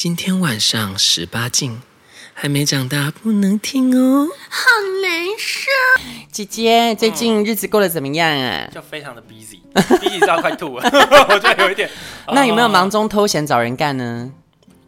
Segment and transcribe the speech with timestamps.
[0.00, 1.78] 今天晚上十八禁，
[2.32, 4.66] 还没长大不能听哦，好
[5.02, 5.68] 难受。
[6.32, 8.66] 姐姐，最近日子过得怎么样啊？
[8.74, 10.90] 就非常的 busy，busy 到 快吐了。
[11.28, 11.90] 我觉得有一点。
[12.32, 14.32] 那有没有忙中偷闲找人干呢？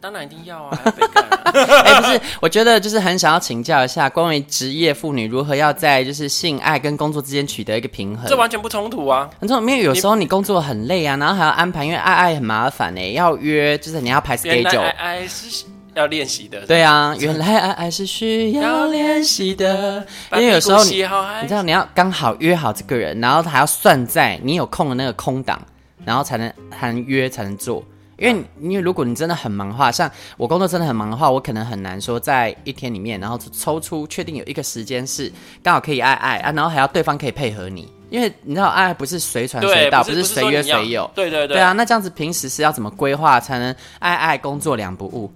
[0.03, 1.41] 当然一定要啊，还要被干啊。
[1.85, 8.27] 哎，不是，我觉得就是很想要请教一下，关于职业妇女如何要在就是性爱跟工作之间取得一个平衡。
[8.27, 9.29] 这完全不冲突啊。
[9.39, 14.81] 很冲突，因为有时候你工作很累啊，然后还要安排，因为爱爱很麻烦呢，要约就是你要排 schedule。
[14.81, 16.65] 爱爱是要练习的。
[16.65, 20.05] 对啊，原来爱爱是需要练习的。
[20.35, 20.97] 因为有时候你
[21.41, 25.61] 你知道你要刚好约好这个人，然后他还要算在你有空的那个空档，
[26.03, 27.81] 然后才能才能约才能做。
[28.17, 35.31] 因为，因为如果你真的很忙的话，像我工作真的很忙的话，我可能很难说在一天里面，然后抽出确定有一个时间是
[35.61, 45.31] 刚好可以爱爱啊，然后还要对方可以配合你，因为你知道爱爱不是随传随到，不是随约随有，对对对，对啊，那这样子平时是要怎么规划才能爱爱工作两不误？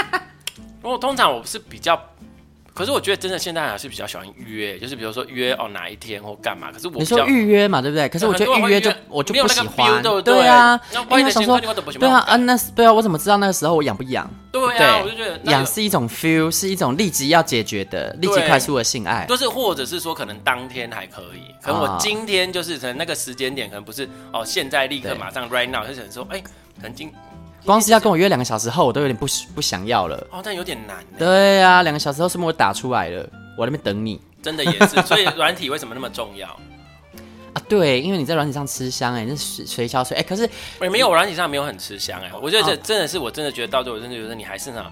[0.82, 2.00] 我通常我是比较。
[2.76, 6.70] 可是我觉得真的现在还是比较喜欢约，就是比如说约哦哪一天或干嘛。
[6.70, 8.06] 可是我你说预约嘛，对不对？
[8.10, 10.78] 可是我觉得预约就我就不喜欢，对，对啊，
[11.10, 14.30] 因为想说对啊，嗯那对啊，我怎么知道那个时候我痒不痒？
[14.52, 19.24] 对啊，我就觉得痒是一种 feel，是一种立即要解决的、立即快速的性爱。
[19.26, 26.38] 就是或者是说可能当天还可以，可能我今天就是可能那个时间点可能不是哦现在立刻马上 right now，就想说哎，
[26.76, 27.10] 可能今。
[27.66, 30.16] 光是要跟我约两个小时后，我都有点不不想要了。
[30.30, 31.04] 哦，但有点难。
[31.18, 33.28] 对啊，两个小时后是不是我打出来了？
[33.58, 34.20] 我在那边等你。
[34.40, 36.48] 真的也是，所以软体为什么那么重要
[37.52, 37.60] 啊？
[37.68, 40.22] 对，因为你在软体上吃香哎、欸，那水消水哎。
[40.22, 40.48] 可是
[40.80, 42.32] 也没有软体上没有很吃香哎、欸。
[42.40, 44.86] 我觉得这真的是，我真的觉得到最后，我真的觉得你还是呢，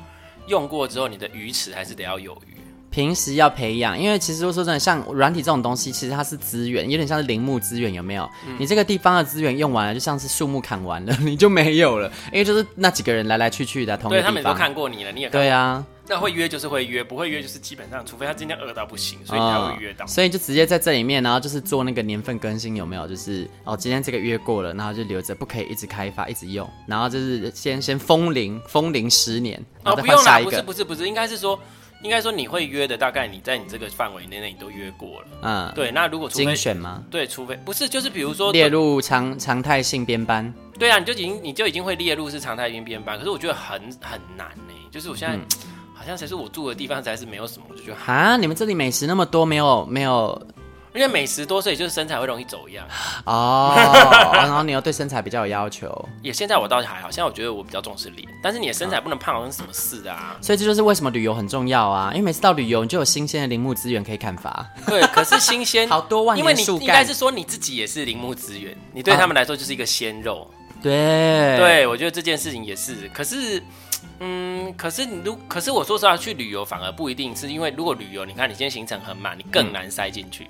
[0.48, 2.56] 用过之后，你的鱼池还是得要有鱼。
[2.94, 8.22] 平时要培养，因为其实说真的，像软体这种东西，其实它是资源，有点像是林木资源，有没有？
[8.46, 12.08] 嗯、你这个地方的资源用完了，就像是树木砍完了， 你就没有了。
[12.26, 14.32] 因为就是那几个人来来去去的，同一个地方。
[14.32, 15.28] 对，他们都看过你了，你也。
[15.28, 20.06] 对啊，那会约就是会约，不会约就是基本上，除非他今天饿到不行，所以才会约到、哦。
[20.06, 23.08] 所以就直接在这里面，然后就是做那个年份更新，有没有？
[23.08, 30.50] 就是哦，今天这个约过了，然后就留着，不可以一直开发，一直用，然后就是先先封灵，封灵十年，然后再换下一个。
[30.50, 31.58] 哦、不用啦，不是不是不是，应该是说。
[32.02, 35.27] 应该说你会约的，大概你在你这个范围内内你都约过了。
[35.42, 35.90] 嗯，对。
[35.90, 37.02] 那如果除非精选吗？
[37.10, 40.52] 对，除非不是，就是比如说列入常常态性编班。
[40.78, 43.18] 对啊，你就已经你就已经会列入是常态性编班。
[43.18, 45.40] 可是我觉得很很难呢，就是我现在、嗯、
[45.94, 50.46] 好像才是我住的地方才是没有什么，我就觉得啊，你们这里美食那么多，没有没有。
[50.94, 52.86] 因为美食多，所以就是身材会容易走样
[53.24, 53.74] 哦。
[54.32, 56.08] 然后你又对身材比较有要求。
[56.22, 60.36] 也现在我倒是还好，现在我觉得我比较重视脸，但是你的身材不能胖，是什么事啊？
[60.40, 62.10] 所以这就是为什么旅游很重要啊！
[62.12, 64.64] 因为每次到旅游，你就有新鲜的林木资源可以看法。
[64.86, 70.48] 对，可是新鲜好多万因为你应该是说你自己也是林木资源，你对他们来说就是一个鲜肉。
[70.80, 73.10] 对，对我觉得这件事情也是。
[73.12, 73.60] 可是，
[74.20, 80.46] 嗯，可是你如可是我说实话，去旅游反而不一定是因为如果旅游，你看你今天行程很满，你更难塞进去。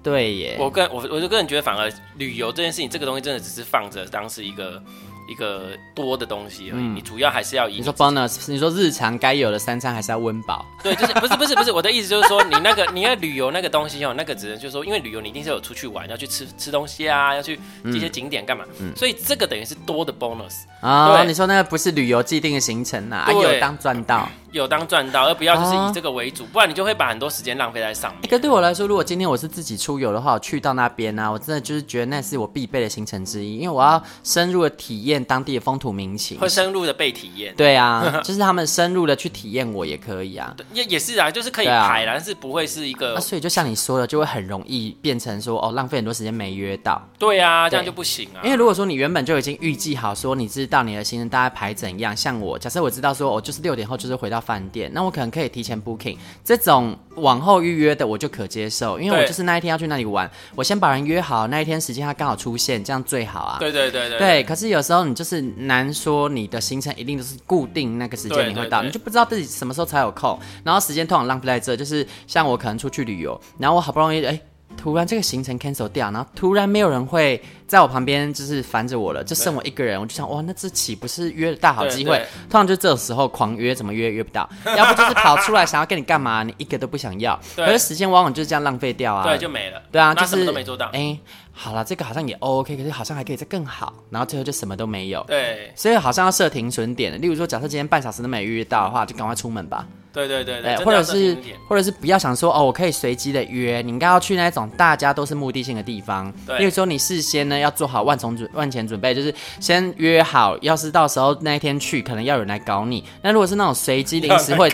[0.00, 4.82] 嗯对耶，我个我我就个人觉得，反而旅游这件事情，这个东西真的只是放着当是一个。
[5.28, 10.66] 一个多的东西而已，嗯、你主要还是要以你，你说 bonus，你说日常该有的三餐还是要温饱。
[10.82, 21.16] 对，就是不是不是不是，我的意思就是说，你那个你要旅游那个东西哦，那个只能就是说，因为旅游你一定是有出去玩，要去吃吃东西啊，要去这些景点干嘛，嗯、所以这个等于是多的 bonus 啊。
[21.16, 21.26] 对。
[21.28, 23.46] 你说那个不是旅游既定的行程呐、啊，对。
[23.46, 28.28] 啊、有当赚到，有当赚到，而不要就是以这个为主，啊、不然你就会把很多时间浪费在上面。
[28.28, 36.38] 可对我来说，如果今天我是自己出游的话，我去到那边呢、啊，我真的就是觉得那是我必备的行程之一，因为我要深入的体验当地的风土民民情。
[36.38, 48.40] 会深入的被体验，对啊， 就是他们深入的去体验我也可以啊， 也也是啊，就是可以排，但是不会是一个，所以就像你说的，就会很容易变成说哦，浪费很多时间没约到，对啊，这样就不行啊。
[48.42, 63.58] 因为如果说你原本就已经预计好说，你知道你的行程大概排怎样，像我，假设我知道说我就是六点后就是回到饭店，那我可能可以提前 booking 这种往后预约的，我就可接受，因为我就是那一天要去那里玩，我先把人约好，那一天时间他刚好出现，这样最好啊。
[63.60, 64.42] 对对对对，对。
[64.42, 65.90] 可是有时候你就是难。
[66.00, 71.76] 说你的行程一定都是固定那个时间你会到，你就不知道自己什么时候才有空，然后时间通常浪费在这。
[71.76, 74.40] 就是像我可能出去旅游，然后我好不容易哎、欸，
[74.76, 82.18] 突然这个行程 cancel 掉，然后突然没有人会在我旁边就是烦着我了，就剩我一个人，我就想哇，那这岂不是约了大好机会？
[82.48, 91.18] 通常就这种时候狂约，怎么约约不到， 要不就是跑出来想要跟你干嘛，你一个都不想要，可是时间往往就是这样浪费掉啊，对，就没了，对啊，就是都没做到，哎。
[91.62, 95.22] 好了，这个好像也 OK，可是好像还可以再更好，然后最后就什么都没有。
[95.28, 97.20] 对，所以好像要设停损点。
[97.20, 99.86] 例如说，假设今天半小时都没遇到的话，就赶快出门吧。
[100.12, 101.36] 对对对对，或者是
[101.68, 106.32] 或者是不要想说哦，我可以随机的约，你应该要去那种大家都是目的性的地方。
[106.44, 113.04] 对，例如说你事先呢要做好万重准万全准备，就是先约好，要是到时候那一天去，可能要有人来搞你。
[113.22, 114.68] 那如果是那种随机临时会，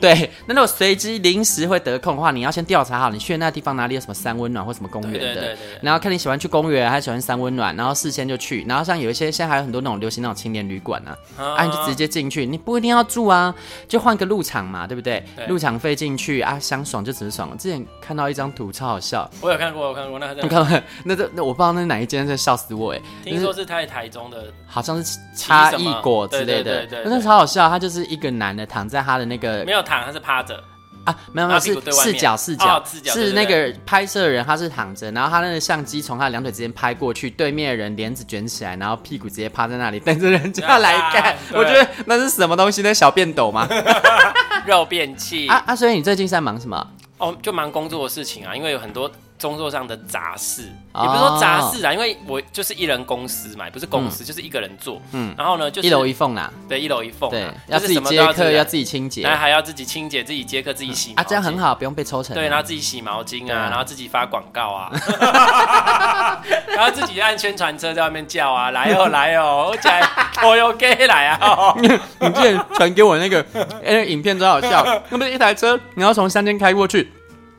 [0.00, 8.64] 对，那如果随机临时会得空的话，你要先调查好，你去的那个地方哪里有什么三温暖或什么公园的，对对对对，然后看你喜欢去公园还喜欢三温暖，然后事先就去。
[8.68, 13.54] 然后像有一些现在还有很多那种流行那种青年旅馆啊，啊，啊你就直接进去，你不一定要住啊，
[13.86, 15.24] 就换个入场嘛，对不对？
[15.36, 17.56] 对入场费进去啊，想爽就只是爽。
[17.58, 23.00] 之前看到一张图超好笑，我有看过，我有看过，那你看过 那这那我不知道那哪一间，在笑死我哎！
[23.24, 27.68] 听说是在台中的，好像是差异果之类的，那超好笑。
[27.68, 30.62] 他就是一个男的躺在他的那个，没有躺，他是趴着。
[31.08, 41.36] 啊，没有没有，是视角视角，是那个拍摄的人，他是躺着，然后他那个相机从他两腿之间拍过去，对面的人帘子卷起来，然后屁股直接趴在那里 等着人家来干。
[41.52, 42.82] 我觉得那是什么东西？
[42.82, 43.68] 那小便斗吗？
[44.66, 45.74] 肉便器啊啊！
[45.74, 46.86] 所以你最近在忙什么？
[47.18, 49.10] 哦，就忙工作的事情啊，因为有很多。
[49.40, 55.00] 工作上的杂事，也不是说杂事啊，因为我就是一人公司嘛，不是公司，就是一个人做。
[55.12, 62.34] 嗯，然后呢，就是一楼一缝啦，对，一楼一缝，对，要自己接客，要自己清洁，然后还要自己清洁，自己接客，自己洗啊，这样很好，不用被抽成。
[62.34, 64.90] 对，然后自己洗毛巾啊，然后自己发广告啊，
[66.66, 70.00] 然后自己按宣传车在外面叫啊，来哦 来哦，我讲
[70.42, 73.44] 我有给来啊， 你之前传给我那个
[73.82, 77.12] 那个影片真好笑，那不是一台车，你要从乡间开过去，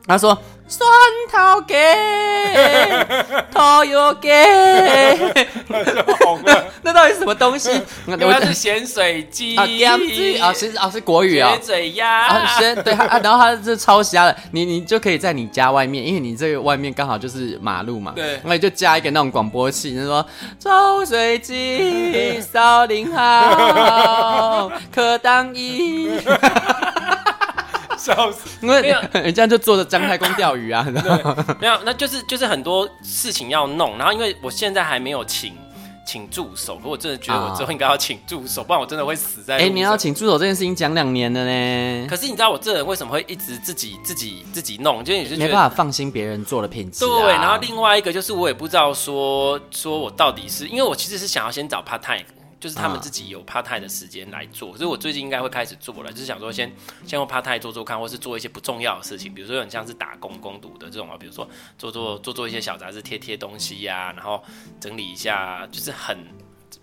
[0.06, 0.36] 他说。
[0.70, 0.86] 蒜
[1.32, 1.74] 头给，
[3.52, 4.30] 头油给，
[6.82, 7.70] 那到底是什么东西？
[8.06, 9.56] 我是咸水鸡。
[9.56, 9.64] 啊，
[10.40, 12.08] 啊是啊是国语啊，咸水鸭。
[12.28, 20.24] 啊，咸对啊，然后它是超瞎的，你你就可以在你家外面，因为你这个外面刚好就是马路嘛，对，那你就加一个那种广播器，就说
[20.60, 26.08] 抽水机 少林好，可当一。
[28.14, 28.48] 笑死！
[28.60, 35.52] 因为你这样就坐着姜太公钓鱼啊，对没有，那就是就是很多事情要弄，然后因为我现在还没有请
[36.06, 39.58] 请助手，可我真的觉得我之后应该要请助手，不然我真的会死在。
[39.58, 42.06] 哎，你要请助手这件事情讲两年了呢。
[42.08, 45.04] 可是你知道我这人为什么会一直自己自己自己弄？
[45.04, 47.04] 就是你是没办法放心别人做的品质。
[47.04, 52.24] 对，然后另外一个就是我也不知道说说我到底是因为我其实是想要先找 part time。
[52.60, 56.70] 就是他们自己有 part time 的时间来做，所以我最近应该会开始做了，就是想说先
[57.06, 61.48] 先用 part time 做做看，或是做一些不重要的事情，比如说很像是打工工读的这种啊，比如说
[61.78, 64.44] 做做做做一些小杂志贴贴东西呀、啊，然后
[64.78, 66.18] 整理一下，就是很。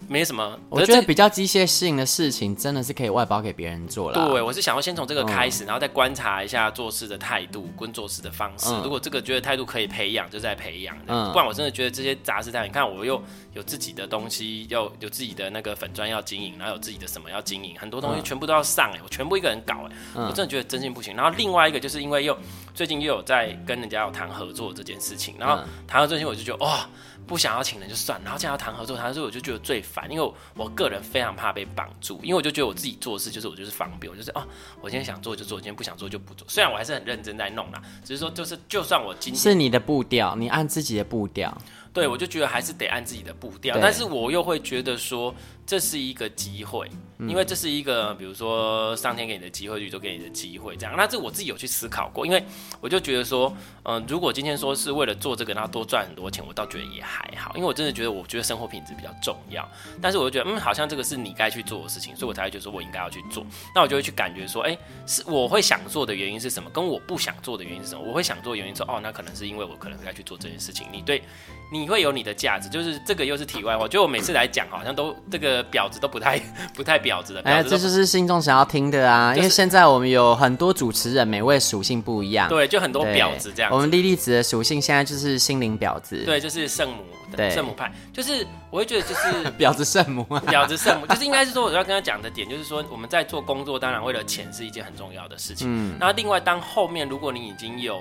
[0.10, 4.30] 没什么，我觉得比较机械性的事情真的是可以外包给别人做了。
[4.30, 8.74] 对，我是想要先从这个开始，然后再观察一下做事的态度跟做事的方式。
[8.84, 10.98] 如果这个觉得态度可以培养，就再培养。
[11.06, 13.22] 不然我真的觉得这些杂事太，你看我又
[13.54, 21.16] 有自己的东西，要有自己的那个粉砖要经营，然后有自己的什么要经营，很多东西全部都要上哎，我全部一个人搞哎，我真的觉得真心不行。
[21.16, 22.38] 然后另外一个就是因为又
[22.74, 26.88] 最近又有在跟人家有谈合作这件事情，然后谈到最近，我就觉得哇。
[27.28, 34.44] 不想要请人就算，然后这样要谈合作，谈合作我就觉得最烦，因为我个人非常怕被绑住，因为我就觉得我自己做事就是我就是方便，我就是哦，
[34.82, 36.48] 我今天想做就做，今天不想做就不做。
[36.50, 41.56] 虽然我还是很认真在弄啦，只是说就是就算我今天是你的步调，你按自己的步调，
[41.94, 45.34] 对，我就觉得还是得按自己的步调，但是我又会觉得说。
[45.68, 46.90] 这是一个机会，
[47.20, 50.96] 因为这是一个，比如说上天给你的机会，宇宙给你的机会，这样。
[50.96, 52.42] 那这我自己有去思考过，因为
[52.80, 53.54] 我就觉得说，
[53.84, 59.70] 嗯、呃，如果今天说是为了做这个，然后多赚很多钱，我倒觉得也还好，因为我真的觉得，我觉得生活品质比较重要。
[60.02, 63.46] 但是我就觉得，嗯，好像这个是你该去做的事情，所以我才会觉得说我应该要去做。
[63.76, 66.70] 那我就会去感觉说，哎，是我会想做的原因是什么？
[66.70, 68.02] 跟我不想做的原因是什么？
[68.02, 70.88] 我会想做的原因说，哦，那可能是因为我可能该去做这件事情。
[70.94, 71.22] 你对，
[71.70, 73.84] 你会有你的价值，就是这个又是题外话。
[73.84, 76.40] 我觉得我每次来讲，好像都这个婊子都不太。
[76.76, 79.30] 不太婊子的，哎，这就是信众想要听的啊！
[79.32, 83.72] 就是、因为现在我们有很多主持人，每位属性不一样，对，就很多婊子这样。
[83.72, 87.04] 我们莉莉子的属性现在就是心灵婊子，对，就是圣母，
[87.36, 89.28] 对，圣母派，就是我会觉得就是
[89.58, 95.68] 婊子圣母， 婊子圣母，就是应该是说我要跟他讲的点，就是说我们在做工作，当然为了钱是一件很重要的事情。
[95.70, 98.00] 嗯，然后另外当后面如果你已经有。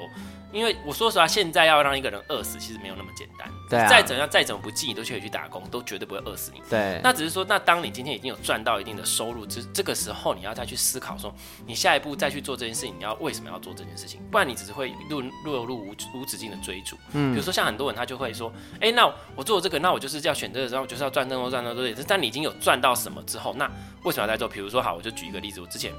[0.57, 3.47] 因为我说实话，现在要让一个人饿死，其实没有那么简单。
[3.69, 6.63] 对啊，再怎样，再怎么不济，你都可以去打工，都绝对不会饿死你。
[6.71, 11.35] 对，那只是说，那当你今天已经有赚到一定的收入，这这个时候你要再去思考说，
[11.67, 14.21] 你下一步再去做这件事情，你要为什么要做这件事情？
[14.31, 16.97] 不然你只是会落落入无无止境的追逐。
[17.13, 21.95] 嗯，比如说像很多人他就会说，哎，那我做这个，那我就是要选择的时候，就是要赚更多赚更多对。
[22.09, 23.71] 但你已经有赚到什么之后，那
[24.05, 24.49] 为什么要再做？
[24.49, 25.93] 比如说好，我就举一个例子，我之前。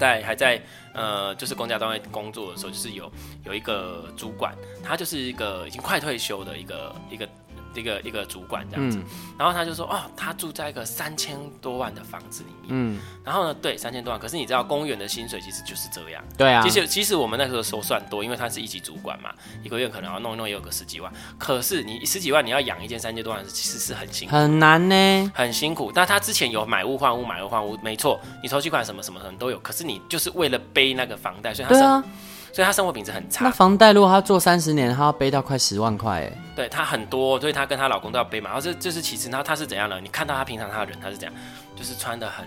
[0.00, 0.60] 在还在
[0.94, 3.12] 呃，就是公家单位工作的时候，就是有
[3.44, 4.52] 有一个主管，
[4.82, 7.28] 他就是一个已经快退休的一个一个。
[7.74, 9.04] 一个一个主管这样子，嗯、
[9.38, 19.30] 然后他就说哦，他住在一个三千多万的房子里面，嗯，然后呢，对，三千多万，可是你知道公务员的薪水其实就是这样，对啊，其实其实我们那时候说算多，因为他是一级主管嘛，
[19.62, 25.92] 一个月可能要弄一弄也有个十几万，可是你十几万你要养一间三千多万，其实是很辛苦，很难呢，很辛苦。
[25.94, 32.02] 但他之前有买屋换屋，买屋换屋，没错，你头期款什么什么什么都有，可是你就是为了背那个房贷，所以他对啊。
[32.52, 33.44] 所以他生活品质很差。
[33.44, 36.32] 那房贷如果他做三十年，他要背到快十万块哎。
[36.56, 38.50] 对他很多，所以他跟他老公都要背嘛。
[38.50, 40.00] 然后这这是其次，然后他是怎样呢？
[40.00, 41.34] 你看到他平常他的人，他是这样，
[41.76, 42.46] 就是穿的很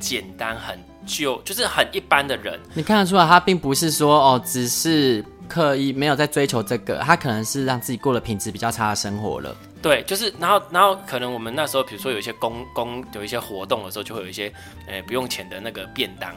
[0.00, 2.58] 简单、很旧，就是很一般的人。
[2.74, 9.54] 你看得出来，他并不是说哦，只是刻意没有在追求这个，他可能是让自己过了品质比较差的生活了。
[9.82, 14.52] 对，就是然后然后可能我们那时候，比如说有一些公公有一些活动的时候，就会有一些
[14.86, 16.32] 呃不用钱的那个便当。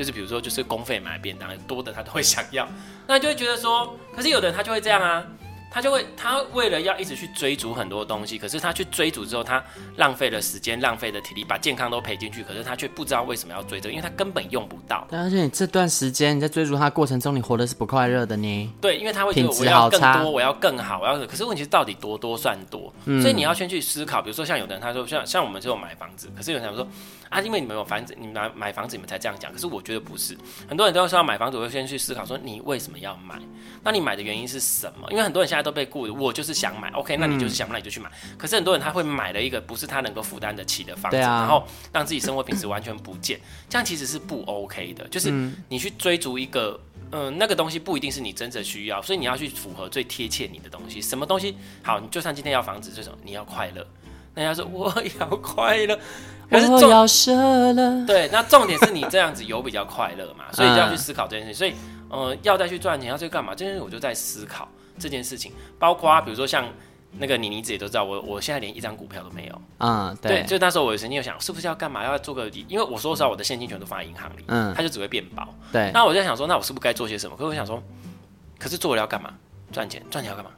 [0.00, 2.66] 就是比如说，就是公费买便当多的，他都会想要，
[3.06, 5.22] 那就会觉得说，可是有的人他就会这样啊。
[5.70, 9.62] 他就会，他为了要一直去追逐很多东西，可是他去追逐之后，他
[9.96, 15.06] 浪费了时间，浪费了体力，把健康都赔进去，可是他却不知道为什么要追这个，因为他根本用不到。
[15.12, 18.74] 而且你这段时间你在追逐他的过程中，你活的是不快乐的呢？
[18.80, 22.92] 对，因为他会觉得我要更多，我要更好，我要，可是问题是到底多多算多？
[23.04, 24.20] 嗯、所以你要先去思考。
[24.20, 26.86] 比如说像有的人他说，像像我们这种买房子，可是有人想说
[27.28, 29.52] 啊，因为你们有房子，你们买买房子你们才这样讲。
[29.52, 30.36] 可是我觉得不是，
[30.68, 33.36] 很多人都要说要买房子，我会先去思考说你为什么要买？
[33.82, 35.06] 那你买的原因是什么？
[35.10, 36.40] 因为很多人现在都被雇，我就。
[36.42, 38.10] 是想买，OK，那你就是想买，你就去买。
[38.24, 43.38] 嗯、可是很多人他会买了一个不是他能够负担得起的房子，啊、然后让自己生活品质完全不见，
[43.68, 45.06] 这样其实是不 OK 的。
[45.06, 45.30] 就是
[45.68, 46.80] 你去追逐一个，
[47.12, 51.00] 嗯、呃，那个东西不一定是你真正需要，所以你要去符合最贴切你的东西。
[51.00, 52.00] 什么东西好？
[52.00, 53.86] 你就算今天要房子，这种你要快乐。
[54.34, 55.96] 那人家说我要快乐，
[56.50, 58.06] 可是我要舍了。
[58.06, 60.46] 对，那重点是你这样子有比较快乐嘛？
[60.54, 61.54] 所以就要去思考这件事情。
[61.54, 61.74] 所以，
[62.08, 63.54] 呃，要再去赚钱，要去干嘛？
[63.54, 64.68] 这件事我就在思考。
[65.00, 66.66] 这件事情，包括比如说像
[67.12, 69.62] 那个你你自己都知道，我我现在连一张股票都没有。
[69.78, 70.42] 嗯，对。
[70.42, 75.42] 对，就那时候我曾经有想，是不是要干嘛，要做个，因为我说实话，我的现金全都放在银行里，嗯，它就只会变薄。
[75.72, 75.90] 对。
[75.92, 77.34] 那我就想说，那我是不是该做些什么？
[77.36, 77.82] 可是我想说，
[78.58, 79.32] 可是做了要干嘛？
[79.72, 80.50] 赚钱，赚钱要干嘛？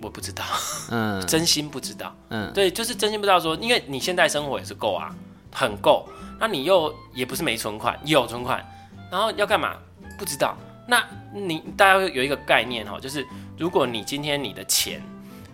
[0.00, 0.44] 我不知道，
[0.90, 5.14] 嗯， 真心不知道，嗯，对，就是真心不知道说，因为你现在生活也是够啊，
[5.50, 6.06] 很够，
[6.38, 8.62] 那你又也不是没存款，有存款，
[9.10, 9.76] 然后要干嘛？
[10.18, 10.56] 不知道。
[10.86, 13.26] 那你大家有一个概念哈，就是
[13.58, 15.02] 如果你今天你的钱，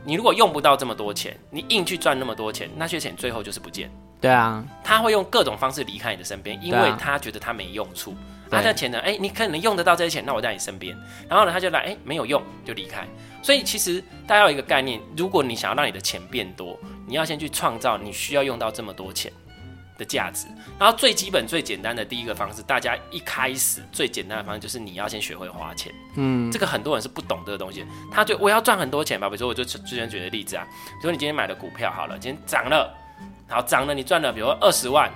[0.05, 3.91] 你如果用不到这么多钱，你硬去赚那么多钱，那些钱最后就是不见。
[4.21, 8.15] 对啊，他会用各种方式离开你的身边，因为他觉得他没用处。
[8.51, 10.95] 他、啊、这钱呢，哎、欸，你可能用得到这些钱，那我在你身边。
[11.29, 13.07] 然后呢，他就来，哎、欸，没有用就离开。
[13.41, 19.33] 所以其实大家有一个概念，如果你想要让你的钱变多，你要先去创造你需要用到这么多钱
[20.01, 20.47] 的价值，
[20.79, 25.95] 然后最基本、最简单的第一个方式，大家一开始最简单的方式就是你要先学会花钱。
[26.17, 29.29] 嗯，这个很多人是不懂这个东西，他就我要赚很多钱吧。
[29.29, 32.91] 比如说，我就之前举的例子啊，比如说你今天买的股票好了，今天涨了，
[33.47, 35.11] 好涨了，你赚了，比如说二十万，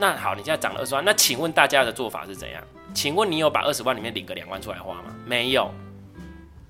[0.00, 2.62] 那好，你现在涨了二十万，那请问大家的做法是怎样？
[2.94, 5.14] 请问你有把二十万里面领个两万出来花吗？
[5.26, 5.70] 没有，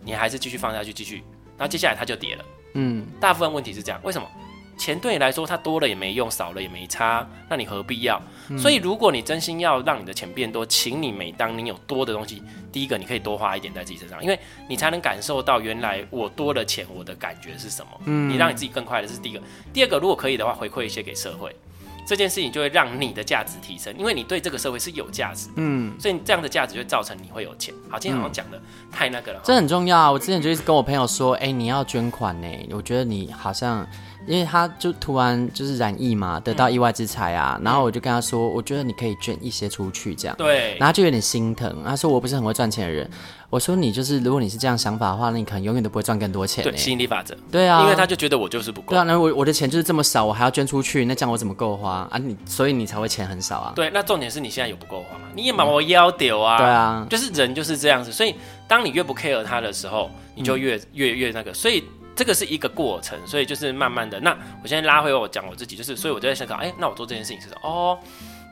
[0.02, 1.22] 你还是继续放下去，继续，
[1.56, 2.44] 然后接下来它就跌了。
[2.74, 4.28] 嗯，大部分问题是这样，为什么？
[4.76, 8.20] 钱对你来说，它多了也没用，少了也没差，那你何必要？
[8.50, 14.38] 嗯、所以，如果你真心要让你的钱变多，请你每当你有多的东西，第一个你可以多花一点在自己身上，因为
[14.68, 17.90] 你才能感受到原来我多了钱，我的感觉是什么。
[18.04, 19.40] 嗯，你让你自己更快乐是第一个。
[19.72, 21.54] 第二个，如果可以的话，回馈一些给社会，
[22.06, 25.48] 这件事情就会让你的价值提升，因为你对这个社会是有价值。
[25.56, 27.72] 嗯，所以这样的价值就会造成你会有钱。
[27.88, 28.60] 好，今天好像讲的
[28.92, 30.12] 太那个了，这很重要啊！
[30.12, 33.86] 我之前就一直跟我朋友说，哎、欸，你要捐款呢，我觉得你好像。
[34.26, 40.36] 因为他就突然就是染疫嘛，得到意外之财啊，嗯、然后我就跟他说，我觉得你可以捐一些出去，这样。
[40.36, 40.76] 对。
[40.78, 43.08] 然后就有点心疼，他说我不是很会赚钱的人。
[43.50, 46.64] 我说你就是，如果你是这样想法的话，那你可能永远都不会赚更多钱。
[46.64, 47.36] 对，吸引力法则。
[47.52, 47.82] 对啊。
[47.82, 48.90] 因为他就觉得我就是不够。
[48.90, 52.18] 对啊，那我我的钱就是这么少，我还要捐出去，那这样我怎么够花啊？
[52.18, 53.72] 你所以你才会钱很少啊。
[53.76, 55.26] 对，那重点是你现在有不够花吗？
[55.36, 56.56] 你也把我腰丢啊。
[56.56, 57.06] 对啊。
[57.08, 58.34] 就是人就是这样子，所以
[58.66, 61.84] 当你越不 care 他的时候，你就越、嗯、越越那个，所以。
[62.16, 64.20] 这个是一个过程，所以就是慢慢的。
[64.20, 64.30] 那
[64.62, 67.60] 我现在拉回我讲我自己，就是所以我就在思考，哎，那我做这件事情是什么？
[67.68, 67.98] 哦，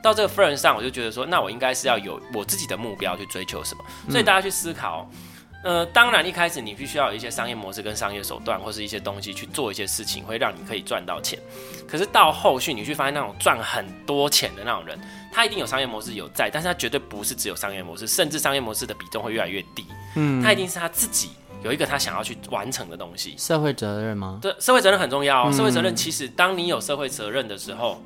[0.01, 3.83] 到这个份上，我就觉得说，那我应该是要有我自己的目标去追求什么。
[4.09, 5.09] 所以大家去思考，
[5.63, 11.39] 呃，当然一开始你必须要有一些商业模式跟商业手段，或是一些东西去做一些事情，会让你可以赚到钱。
[11.87, 14.99] 可是到后续你去发现那种赚很多钱的那种人，
[15.31, 19.85] 他一定有商业模式有在，但是他绝对不是只有商业模式，甚至商业模式的比重会越来越低。
[20.15, 21.29] 嗯，他一定是他自己。
[21.63, 24.39] 有一个他想要去完成的东西，社会责任吗？
[24.41, 25.51] 对，社会责任很重要。
[25.51, 28.01] 社会责任其实，当你有社会责任的时候，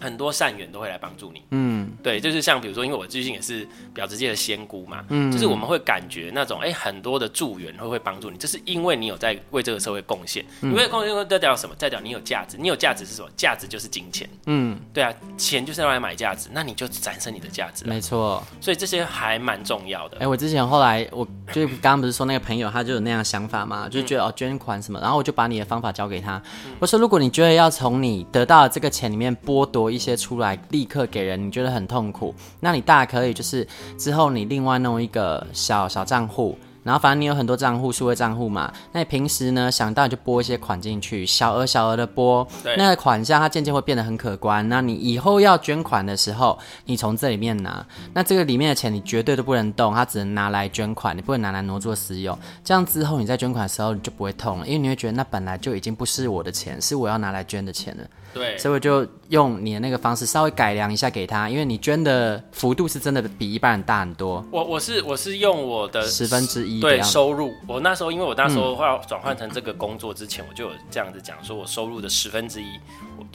[0.00, 1.42] 很多善缘都会来帮助你。
[1.50, 11.74] 嗯，对，就是像比如说，因为我最近也是表直界的仙姑嘛，嗯，就是我们会感觉那种哎、欸、很多的助缘会会帮助你，这是因为你有在为这个社会贡献，因为贡献代表什么？
[11.78, 13.28] 代表你有价值，你有价值是什么？
[13.36, 20.16] 价值就是金钱，嗯，对啊，钱就是用来买价值，那你就展示你的价值，没错，所以这些还蛮重要的。
[20.16, 26.40] 哎、欸，我之前后来我就刚刚不是说那个朋友他就有那样想法嘛，就觉得哦捐款什么，然后我就把你的方法交给他，
[26.78, 33.66] 我说如果你觉得要从你得到的这个钱里面剥夺一些出来，立刻给人，你觉得很痛苦，那你大可以就是
[33.98, 36.58] 之后你另外弄一个小小账户。
[36.82, 44.68] 然后反正你有很多账户，数位账户嘛，那你平时呢想到你就拨一些款进去，小额小额的拨，那个款项它渐渐会变得很可观。
[44.68, 52.38] 那你以后要捐款的时候，你从这里面拿，那这个里面的钱你绝对都不能动，它只能拿来捐款，你不能拿来挪作私用。
[52.62, 58.04] 这样之后你在捐款的时候你就不会痛了，因为你会觉得那本来就已经不是我的钱，是我要拿来捐的钱了。
[58.36, 64.44] 对，所以我就用你的那个方式稍微改良一下给他，因为你捐的幅度是真的比一般人大很多。
[64.52, 72.66] 我我是我是用我的十分之一对收入，我那时候因为我那时候要转换成这个工作之前，嗯、我就有这样子讲，说我收入的十分之一。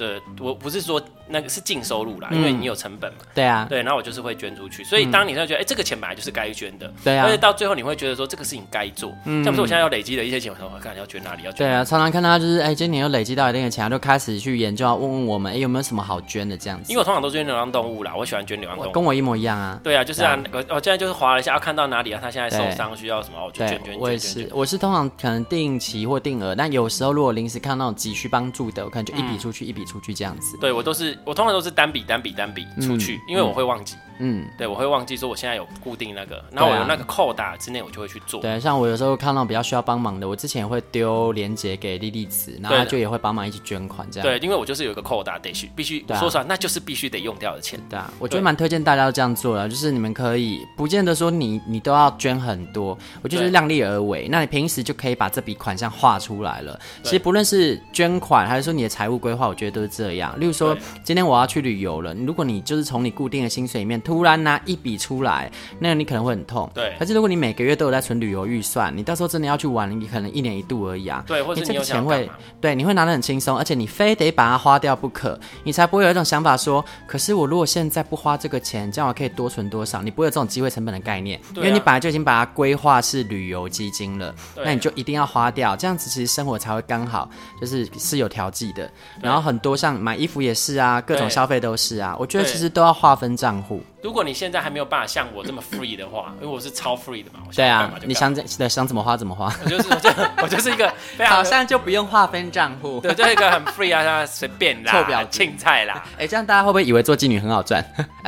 [0.02, 3.20] 对，我不是说那个是净收入啦，因为你有成本嘛。
[3.36, 4.84] 对啊，对，然后我就是会捐出去。
[4.84, 6.92] 所以当你会觉得，哎，这个钱本来就是该捐的。
[7.04, 7.26] 对啊。
[7.26, 9.14] 而且到最后你会觉得说，这个事情该做。
[9.26, 9.44] 嗯。
[9.44, 11.60] 像不是我现在要累积的一些钱，我说我看要捐哪里要捐。
[11.60, 16.92] 对啊，常常看到就是，哎，今年又累积到一定的钱，就开始去研究，问问我们，哎，有没有什么好捐的这样子。
[16.92, 18.92] 因为我通常都是捐流浪动物啦，我喜欢捐流浪动物。
[18.92, 19.80] 跟我一模一样啊。
[19.84, 24.00] 对啊，就是啊，我我现在就是划了一下，要看到哪里啊，他现在受伤需要什么，我就捐捐捐。
[24.00, 30.58] 我也是，我是通常可能定期或定额，但有时候如果临时看到那种急需帮助的，我可能就一笔出去，一笔出去这样子。
[30.58, 33.98] 对，我都是，我通常都是单笔单笔单笔出去，嗯、因为我会忘记。
[34.08, 34.11] 嗯，
[34.58, 38.42] 对，我会忘记说我现在有固定那个，那我有那个扣打之内，我就会去做。
[38.42, 44.28] 对，像我有时候看到比较需要帮忙的，我之前也会丢链接给莉莉子，然后她就也会帮忙一起捐款这样。
[44.28, 47.80] 对，因为我就是有一个扣打，得需必须说实话，那就是必须得用掉的钱。
[47.90, 54.28] 对啊，我觉得蛮推荐大家都这样做的，就是你们可以不见得说你你都要捐很多，我就是量力而为。
[54.30, 56.80] 那你平时就可以把这笔款项画出来了。
[57.04, 60.40] 其实不论是捐款还是说你的财务规划，我觉得都是这样。
[60.40, 64.92] 例如说今天我要去旅游了，如果你就是从你固定的薪水里面突然拿一笔。
[65.02, 65.50] 出来，
[65.80, 66.70] 那个你可能会很痛。
[66.76, 71.24] 对，可是如果你每个月都有在存旅游预算，你到时候真的要去玩，你可能一年一度而已啊。
[71.26, 80.04] 对，或者你，你这个钱会，对，你会拿得很轻松，而且你非得把它花掉不可，你才不会有一种想法说，可是我如果现在不花这个钱，这样我可以多存多少？
[80.04, 87.28] 你不会有这种机会成本的概念，啊、因为你本来就已经把它规划是旅游基金了，那你就一定要花掉，这样子其实生活才会刚好，
[87.60, 88.88] 就是是有调剂的。
[89.20, 93.82] 然后很多像买衣服也是啊，各种消费都是啊，我觉得其实都要划分账户。
[94.04, 100.10] 如果你现在还没有办法像我这么 free 的话，因为我是超 free 的嘛，对啊，你想怎想怎么花怎么花， 我就是我就
[100.44, 105.28] 我就是一个非常好像就不用划分账户， 对，就是一个很 free 啊，随便啦，臭婊子。
[105.32, 107.84] 青菜啦，哎，这样大家会不会以为做妓女很好赚？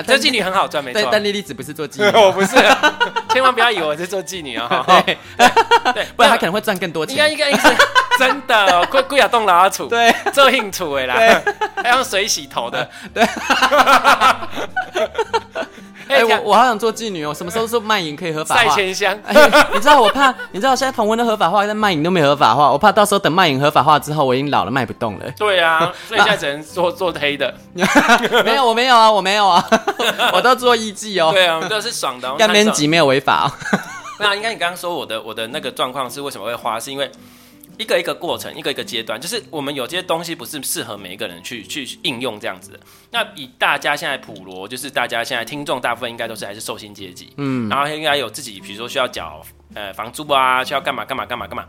[0.05, 1.09] 做妓女很好赚，没错。
[1.11, 2.55] 但莉莉子不是做妓女，我不是，
[3.29, 4.85] 千万不要以为我是做妓女啊，
[5.95, 7.15] 对，不然她可能会赚更多钱。
[7.31, 7.75] 应该应该是
[8.19, 11.15] 真的，贵贵啊，动老处，对，做硬处的啦，
[11.83, 13.25] 还用水洗头的，对。
[16.07, 17.33] 哎、欸，我我好想做妓女哦！
[17.33, 18.63] 什么时候说卖淫可以合法化？
[18.63, 19.17] 赛前香，
[19.73, 22.71] 你知道我怕，你知道现在同婚都合法化，但卖淫都没合法化。
[22.71, 25.25] 我怕到时候等卖淫合法化之后，我已经老了卖不动了。
[25.37, 27.53] 对啊，所以现在只能做做黑的。
[28.43, 29.63] 没有，我没有啊，我没有啊，
[30.33, 31.31] 我都做艺妓哦。
[31.31, 32.33] 对啊，我们都是爽的。
[32.35, 33.51] 干编辑没有违法哦。
[34.19, 36.79] 那应该你刚刚说我的我的那个状况是为什么会花？
[36.79, 37.11] 是因为。
[37.77, 42.79] 一个一个过程，一个一个阶段，就是我们有些东西不是适合每一个人去去应用这样子的。
[43.11, 49.41] 那以大家现在普罗，就是大家现在听众大部分应该都是还是受薪阶级，嗯，然后应该有自己，比如说需要缴
[49.73, 51.65] 呃房租啊，需要干嘛干嘛干嘛干嘛。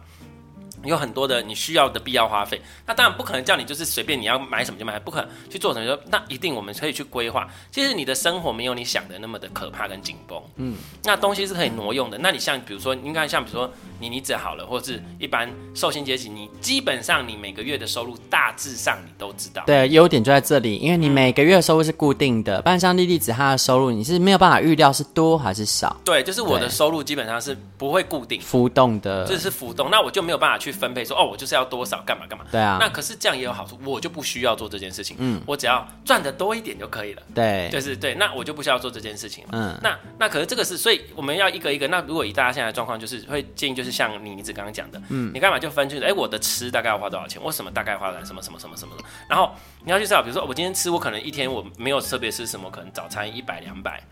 [0.88, 5.98] 有很多的你需要的必要花费，那当然不可能叫你就是随便你要买什么就买，不可能去做什么。
[6.10, 7.48] 那一定我们可以去规划。
[7.70, 12.18] 其实你的生活没有你想的那么的可怕跟紧绷，嗯，那东西是可以挪用的。
[12.18, 19.62] 那你像比如说，应该像比如说你离职好了，或者是一般寿星阶级，你基本上你每个月的收入大致上你都知道。
[19.66, 25.96] 对，优点就在这里，因为你每个月的收入是固定的，不然像莉莉子她的收入你是没有办法预料是多还是少。
[26.04, 32.44] 对，就是我的收入基本上是不会固定浮动的，这是浮动，那我就没有办法去分配说哦，我就是要多少干嘛干嘛。
[32.50, 32.76] 对啊。
[32.80, 35.16] 那可是这样也有好处，我就不需要做这件事情。
[35.20, 35.40] 嗯。
[35.46, 37.22] 我只要赚的多一点就可以了。
[37.34, 37.68] 对。
[37.72, 39.50] 就是对，那我就不需要做这件事情了。
[39.52, 39.80] 嗯。
[39.82, 41.88] 那那可是这个是，所以我们要一个一个。
[41.88, 46.04] 那如果以大家现在的状况，就是会建议，就是像你一直刚刚讲的，嗯，你干嘛就分清楚？
[46.04, 47.40] 哎，我的吃大概要花多少钱？
[47.42, 49.04] 我什么大概花了什么什么什么什么的。
[49.28, 54.02] 然后你要去知道，比如说我今天吃，我可能一天我没有特别吃什么，可能早餐一百两百，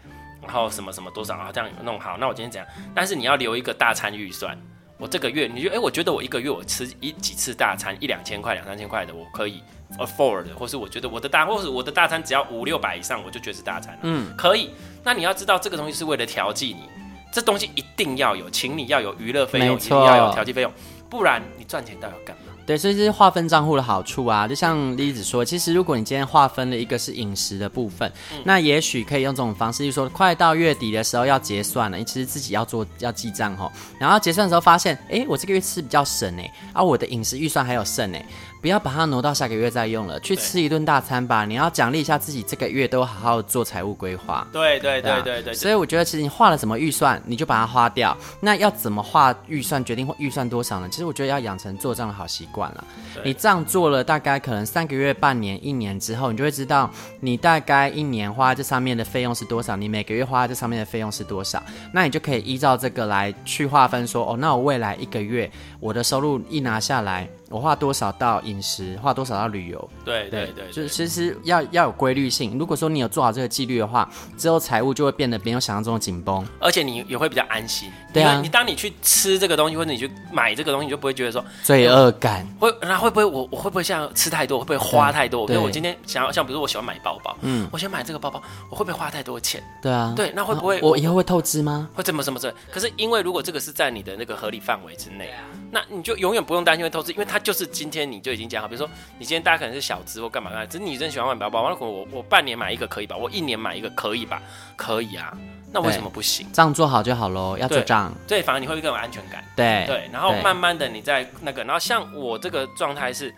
[0.43, 2.17] 然后什么什么多少啊，这样弄好。
[2.19, 2.69] 那我今天怎样？
[2.95, 4.57] 但是你要留一个大餐预算。
[5.03, 9.61] 我这个月，你就哎，我觉得我一个月我吃一几次大餐，一两千块、两三千块的，我可以
[9.99, 14.01] afford，或是我觉得我的大，或是我的大餐只要五六百以上，我就觉得是大餐了。
[14.03, 14.71] 嗯，可以。
[15.03, 16.89] 那你要知道，这个东西是为了调剂你，
[17.33, 20.73] 这东西一定要有，请你要有娱乐费用，一定要有调剂费用，
[21.11, 22.52] 不然你赚钱到底要干嘛？
[22.65, 24.47] 对，所以这是划分账户的好处啊。
[24.47, 38.25] 就像例子说，其实如果你今天划分了一个是饮食的部分，嗯、那也许可以用这种方式，就是说快到月底的时候要结算了，你其实自己要做要记账哈，然后结算的时候发现，哎，我这个月吃比较省哎，啊，我的饮食预算还有剩哎。
[38.63, 41.45] 不要把它挪到下个月再用了，去吃一顿大餐吧。
[41.45, 44.47] 你要奖励一下自己，这个月都好好做财务规划。
[44.53, 45.53] 对对对对对。
[45.53, 48.17] 所以我觉得，其实你画了什么预算，你就把它花掉。
[48.39, 50.89] 那要怎么画预算，决定预算多少呢？
[50.89, 52.85] 其实我觉得要养成做账的好习惯了。
[53.25, 61.61] 你这样做了大概可能三个月、半年、一年之后，你就会知道你大概一年花这上面的费用是多少，你每个月花这上面的费用是多少。
[61.93, 67.29] 那你就可以依照这个来去划分说，哦，那我未来一个月我的收入一拿下来。
[67.49, 69.91] 我花多少到饮食，花多少到旅游？
[70.05, 72.59] 对对对，就是其实要要有规律性。
[72.59, 77.91] 如果说你有做好这个纪律的话，之后财务就会变得没有想象中的紧绷，而且你也会比较安心。
[78.13, 82.47] 对啊，你当你去吃这个东西，或者你去买这个东西，你就不会觉得说罪恶感。
[82.59, 85.47] 会，那会不会我我会不会像吃太多，会不会花太多？
[85.47, 89.63] 比如我今天想要像，比如我喜欢买包包，嗯，我想买这个包包，我会不会花太多钱？
[89.83, 91.89] 对啊，对，那会不会我以后会透支吗？
[91.95, 92.53] 会怎么怎么怎？
[92.71, 95.31] 可是因为如果这个是在你的那个合理范围之内，
[95.71, 98.23] 那你就永远不用担心会透支，因为它就是今天你。
[98.23, 103.17] 就已经讲好，比如说你今天大家可能是小资或干嘛干嘛，只是你真喜欢玩包包，那我我半年买一个可以吧？
[103.17, 104.41] 我一年买一个可以吧？
[104.77, 105.37] 可以啊，
[105.73, 106.47] 那为什么不行？
[106.53, 109.45] 账做好就好喽，要做账，对，反而你会更有安全感。
[109.57, 113.35] 对对，然后慢慢的你在那个，然后像我这个状态是，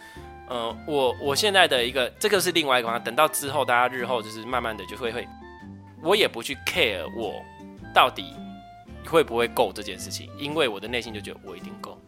[0.49, 5.27] 呃，我我现在的一个这个是另外一个方向，等到之后大家日后就是慢慢的就会会，
[6.03, 7.43] 我也不去 care 我
[7.93, 8.35] 到底
[9.07, 11.99] 会不会够这件事情，因为我的内心就觉得我一定够。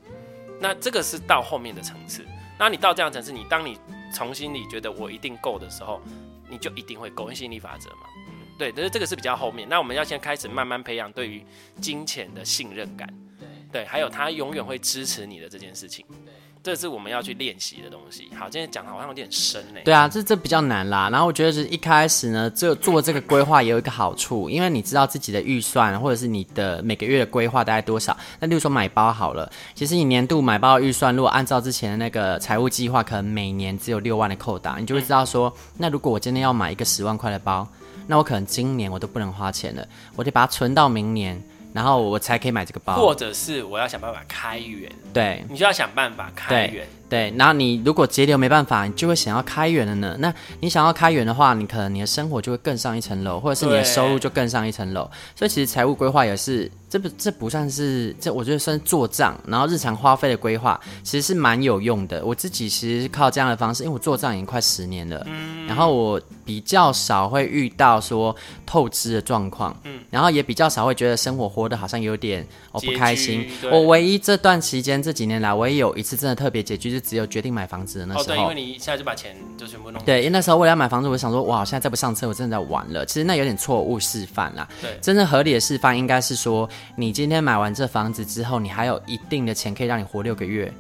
[0.59, 2.25] 那这个是到后面的层次。
[2.59, 3.79] 那你到这样层次，你当你
[4.13, 6.01] 从心里觉得我一定够的时候，
[6.49, 8.07] 你就一定会够，因为吸引力法则嘛。
[8.29, 9.69] 嗯，对，但是这个是比较后面。
[9.69, 11.45] 那我们要先开始慢慢培养对于
[11.81, 13.07] 金钱的信任感，
[13.39, 13.49] 对，
[13.83, 16.05] 对，还有他永远会支持你的这件事情。
[16.25, 16.33] 对。
[16.67, 18.29] 这是我们要去练习的东西。
[18.37, 19.79] 好，今天讲的好像有点深呢。
[19.85, 21.09] 对啊，这这比较难啦。
[21.13, 28.17] 然后我觉得是一开始呢，这做这个规划也有一个好处，因为你知道自己的预算或者是你的每个月的规划大概多少。
[28.41, 37.65] 那例如说买包好了，其实你年度买包的预算，如果按照之前的那个财务计划，可能每年只有六万的扣打，你就会知道说，那如果我今天要买一个十万块的包，
[38.09, 41.41] 那我可能今年我都不能花钱了，我得把它存到明年。
[41.77, 46.87] 然后我才可以买这个包，或者是我要想办法开源，对，你就要想办法开源。
[47.09, 50.17] 对，然后你如果节流没办法，你就会想要开源了呢。
[50.19, 55.09] 那你想要开源的话，你可能你的生活就会更上一层楼，或者是你的收入就更上一层楼。
[55.37, 62.25] 所以其实财务规划也是，这不这不算是这，我觉得算是做账，然后日常花费的规划，其实是蛮有用的。
[62.25, 68.35] 我自己其实是靠这样的方式，因为我做账已经快十年了，嗯，然后我比较少会遇到说
[68.67, 73.49] 透支的状况，嗯，然后也比较少会觉得生活活得好像有点我不开心。
[73.71, 76.96] 我唯一这段期间这几年来，我也有一次真的特别拮据。
[76.99, 80.03] 就只有决定买房子的那时候，哦，对，因为你现在就把钱就全部弄。
[80.05, 83.05] 对，因为那时候为了要买房子，我就想说，哇，现在再不上车，我真的在玩了。
[83.05, 84.67] 其实那有点错误示范啦。
[84.81, 90.73] 对，真正合理的示范应该是说，你今天买完这房子之后，你还有一定的钱可以让你活六个月。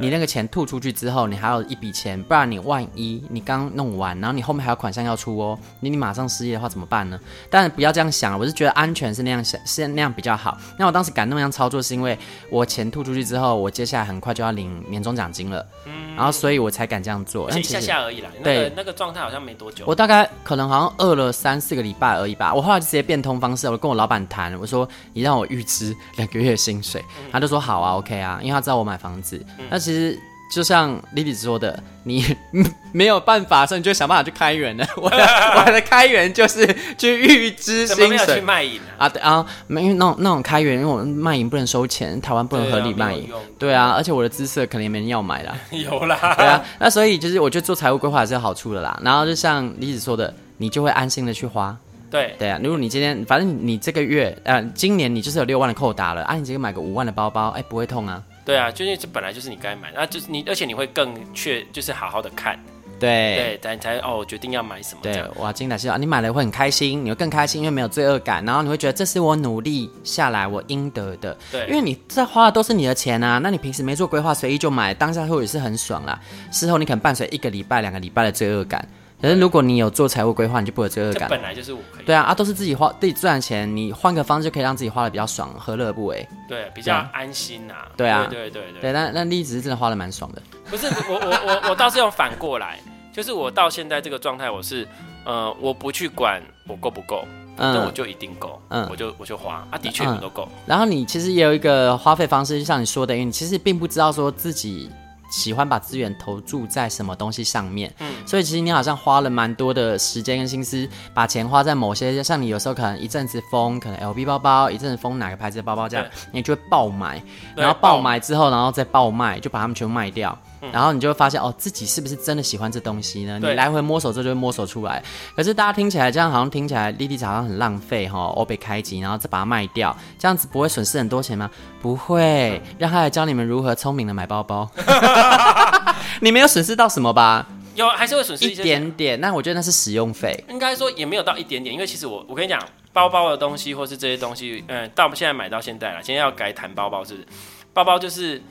[0.00, 7.18] 你那个钱吐出去之后，你还有一笔钱，不然你万一你刚弄完，然后你后面还有款项要出哦，你你马上失业的话怎么办呢？
[7.50, 10.56] 但是不要这样想，我是觉得安全是那样想，是那样比较好。
[10.78, 12.16] 那我当时敢那么样操作，是因为
[12.48, 17.50] 我钱吐出去之后，我接下来很快就要领年终奖金了，嗯，然后所以我才敢这样做。
[17.50, 19.84] 一下下而已啦，对，那个状态好像没多久。
[19.86, 22.54] 我大概可能好像饿了三四个礼拜而已吧。
[22.54, 30.18] 我后来就直接变通方式，我跟我老板谈，我说你让我预支两个月的薪水，嗯，他就说好啊，OK 啊，因为他知道我买房子，嗯，那其实。
[30.50, 32.24] 就像莉莉子说的，你
[32.90, 34.86] 没有办法，所以你就想办法去开源了。
[34.96, 37.96] 我的我的开源就是去预支薪水。
[37.96, 39.04] 怎么没有去卖淫啊？
[39.04, 43.28] 啊，对啊，没因为那种那种开源，因为我们卖淫不能收钱，台湾不能合理卖淫。
[43.58, 45.54] 对啊，而且我的姿色可能也没人要买啦。
[45.70, 46.16] 有啦。
[46.38, 48.98] 对啊，那所以就是我觉得做财务规划还是有好处的啦。
[49.04, 51.76] 然后就像李子说的，你就会安心的去花。
[52.10, 58.22] 对对啊，如果你今天反正你这个月呃今年你就是有六万的扣打了啊，你直接买个五万的包包，哎，不会痛啊。
[58.48, 62.58] 对啊，就是这本来就是你该买，那就是你，而且你会更确，就是好好的看，
[62.98, 65.02] 对对，才才哦，决定要买什么。
[65.02, 71.36] 对，哇，精打细算，你买了会很开心，你会更开心，因为没有罪恶感，然后你会觉得这是我努力下来我应得的。
[71.52, 76.18] 对，因为你这花的都是你的钱啊，那你平时没做规划，随意就买，当下会也是很爽啦。
[76.50, 78.82] 事后你可能伴随一个礼拜、两个礼拜的罪恶感。
[79.20, 81.28] 可是如果你有做财务规划，你就不会有罪恶感。
[81.28, 82.04] 本来就是我可以。
[82.04, 86.26] 对啊，啊都是自己花自己赚钱，你换个方式就可以让自己花的比较爽，何乐而不为？
[86.48, 87.88] 对，比较安心呐、啊。
[87.96, 88.80] 对啊，对对对对。
[88.80, 90.40] 对，但那丽子是真的花的蛮爽的。
[90.70, 92.78] 不是我我我我倒是要反过来，
[93.12, 94.86] 就是我到现在这个状态，我是
[95.24, 97.26] 呃我不去管我够不够，
[97.56, 100.62] 嗯，我就一定够，嗯，我就我就花啊，的确我都够、嗯。
[100.64, 104.88] 然后你其实也有一个花费方式，就像你说的，因为你其实并不知道说自己。
[105.30, 117.22] 喜欢把资源投注在什么东西上面，嗯，所以其实你好像花了蛮多的时间跟心思，把钱花在某些，像你有时候可能一阵子疯，可能 LV 包包，一阵子疯哪个牌子的包包这样，你就会爆买，
[117.54, 120.36] 然后爆买之后，然后再爆卖，就把它们全部卖掉。
[120.72, 123.38] 然后你就会发现哦，自己是不是真的喜欢这东西呢？
[123.38, 125.00] 你来回摸索之后就会摸索出来。
[125.36, 131.48] 可是大家听起来这样好像听起来莉莉好像很浪费哈，哦被开机，然后再把它卖掉，这样子不会损失很多钱吗？
[131.80, 134.68] 不会，让他来教你们如何聪明的买包包。
[136.20, 137.46] 你没有损失到什么吧？
[137.74, 139.20] 有，还是会损失一,一点点。
[139.20, 140.44] 那我觉得那是使用费。
[140.48, 142.60] 应该说也没有到一点点，因为其实我我跟你讲，
[142.92, 147.26] 包包的东西或是这些东西，嗯，到现在买到现在了，今天要改谈包包是不是？
[147.72, 148.42] 包包就是。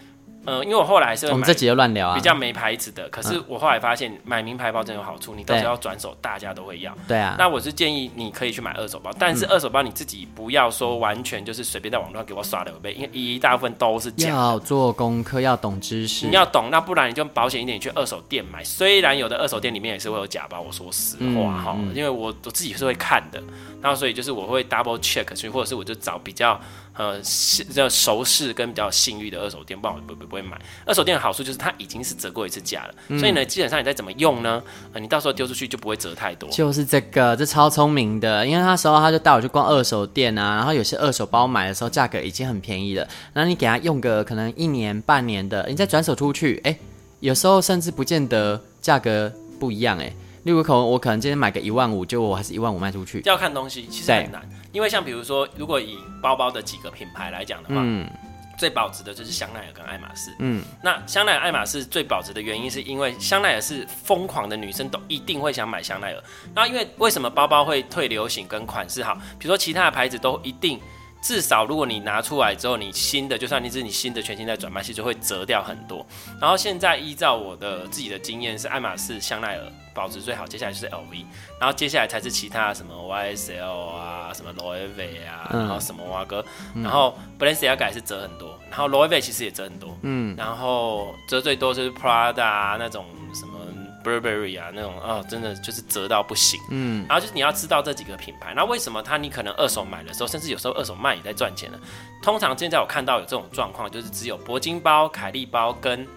[0.47, 3.07] 嗯，因为我后来是我们这集就乱聊啊，比较没牌子的。
[3.09, 6.95] 可是我后来发现买名牌包真有好处，你到时候要转手，大家都会要。
[7.05, 7.35] 对啊。
[7.37, 14.33] 那我是建议你可以去买二手包，但是二手包你自己不要说完全就是随便在网络上给我刷两倍，因为一大部分都是假的。
[14.33, 16.27] 要做功课，要懂知识。
[16.27, 18.63] 你要懂，那不然你就保险一点，你去二手店买。
[18.63, 23.43] 虽然有的二手店里面也是会有假包，我说实话哈，因为我我自己是会看的，
[23.81, 26.57] 然后所以就是我会 double check，所以或者是我就找比较。
[26.97, 30.59] 呃，是这熟识跟比较信誉的二手店，不然我不不不会买。
[30.85, 34.61] 二手店的好处就是它已经是折过一次价了，嗯、所以呢，基本上你再怎么用呢，
[34.93, 36.49] 呃，你到时候丢出去就不会折太多。
[36.49, 46.75] 就是这个，这超聪明的，因为那时候他就带我去逛二手店啊，然后有些二手包买的时候价格已经很便宜了，然后你给他用个可能一年半年的，你再转手出去，哎，
[47.19, 50.11] 有时候甚至不见得价格不一样，哎，
[50.43, 54.41] 例如可能我可能今天买个一万五，就我还是一万五卖出去，要看东西，其实很难。
[54.71, 58.09] 因为像比如说，如果以包包的几个品牌来讲的话，嗯，
[58.57, 60.35] 最保值的就是香奈儿跟爱马仕。
[60.39, 66.23] 嗯，那香奈儿、爱马仕最保值的原因，是因为香奈儿是疯狂的女生都一定会想买香奈儿。
[66.53, 69.15] 那因为为什么包包会退流行跟款式好？
[69.39, 70.79] 比如说其他的牌子都一定。
[71.27, 76.05] 至少，如果你拿出来之后，你新的就算你是你新的全新在转卖，其实就会折掉很多。
[76.39, 79.63] 然后现在依照我的自己的经验，是爱马仕、香奈儿
[79.93, 81.25] 保值最好，接下来就是 LV，
[81.59, 93.66] 然后接下来才是其他什么 YSL 啊、什么 Loewe 啊，然后什么哇哥，然后 Balenciaga 是折很多，然后 Loewe 其实也折很多，嗯，然后折最多就是 Prada 啊那种什么。
[94.07, 96.59] Burberry 啊，那种哦，真的就是折到不行。
[96.71, 101.77] 嗯，然后就是你要知道这几个品牌，那为什么它你可能二手买的时候，甚至有时候二手卖也在赚钱呢？
[102.23, 106.07] 通常现在我看到有这种状况，就是只有铂金包、凯利包跟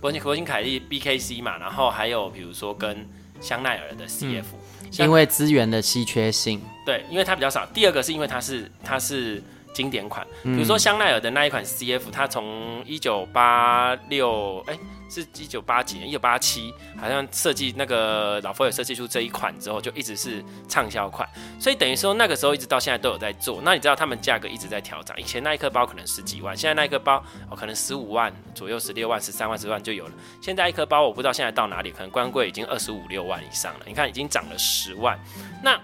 [0.00, 3.06] 铂金、铂金凯利 BKC 嘛，然后还有比如说跟
[3.40, 4.44] 香奈儿的 CF，、
[4.82, 6.60] 嗯、因为资源的稀缺性。
[6.84, 7.66] 对，因为它比较少。
[7.66, 9.42] 第二个是因为它是它是
[9.76, 14.78] 经典款，比如说香奈儿的那一款 CF，它从一九八六哎。
[15.08, 21.28] 是一九八几年，一九八七，好像设计那个老佛爷设计出这一款之后，就一直是畅销款，
[21.60, 23.60] 所以等于说那个时候一直到现在都有在做。
[23.62, 30.12] 那你知道他们价格一直在调涨，以前那一颗包可能十几万，现在那一颗包哦可能十五万左右，十六万、十三万、十万就有了。
[30.42, 33.80] 现在一颗包我不知道现在到哪里，可能官柜已经二十五六万以上了。
[33.86, 35.16] 你看已经涨了十万，
[35.62, 35.80] 那。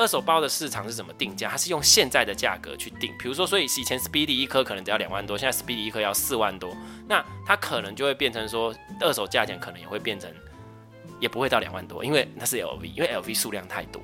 [0.00, 1.50] 二手包的市场是怎么定价？
[1.50, 6.74] 它是用现在的价格去定，比如说，所以以前 Speedy 一颗可能只要两万多，现在 Speedy 一颗要四万多，
[7.06, 10.32] 那它可能就会变成说，二手价钱可能也会变成，
[11.20, 14.00] 也不会到两万多，因为那是 LV，因为 LV 数量太多。